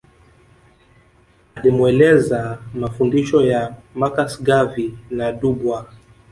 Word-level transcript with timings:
Alimueleza 1.55 2.57
mafundisho 2.73 3.45
ya 3.45 3.75
Marcus 3.95 4.43
Garvey 4.43 4.97
na 5.11 5.31
Du 5.31 5.53
Bois 5.53 5.85